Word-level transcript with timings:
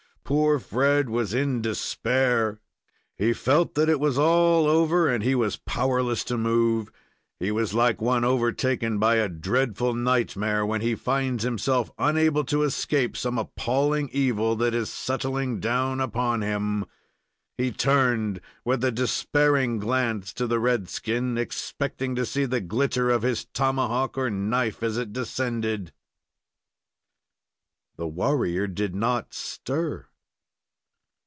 Poor 0.23 0.59
Fred 0.59 1.09
was 1.09 1.33
in 1.33 1.61
despair! 1.61 2.61
He 3.17 3.33
felt 3.33 3.75
that 3.75 3.89
it 3.89 3.99
was 3.99 4.17
all 4.17 4.65
over, 4.65 5.09
and 5.09 5.25
he 5.25 5.35
was 5.35 5.57
powerless 5.57 6.23
to 6.23 6.37
move. 6.37 6.89
He 7.37 7.51
was 7.51 7.73
like 7.73 8.01
one 8.01 8.23
overtaken 8.23 8.97
by 8.97 9.15
a 9.15 9.27
dreadful 9.27 9.93
nightmare, 9.93 10.65
when 10.65 10.79
he 10.79 10.95
finds 10.95 11.43
himself 11.43 11.91
unable 11.97 12.45
to 12.45 12.63
escape 12.63 13.17
some 13.17 13.37
appalling 13.37 14.07
evil 14.13 14.55
that 14.55 14.73
is 14.73 14.89
settling 14.89 15.59
down 15.59 15.99
upon 15.99 16.41
him. 16.43 16.85
He 17.57 17.73
turned, 17.73 18.39
with 18.63 18.85
a 18.85 18.91
despairing 18.93 19.79
glance, 19.79 20.31
to 20.35 20.47
the 20.47 20.59
red 20.61 20.87
skin, 20.87 21.37
expecting 21.37 22.15
to 22.15 22.25
see 22.25 22.45
the 22.45 22.61
glitter 22.61 23.09
of 23.09 23.23
his 23.23 23.43
tomahawk 23.43 24.17
or 24.17 24.29
knife 24.29 24.81
as 24.81 24.97
it 24.97 25.11
descended. 25.11 25.91
The 27.97 28.07
warrior 28.07 28.67
did 28.67 28.95
not 28.95 29.33
stir! 29.33 30.05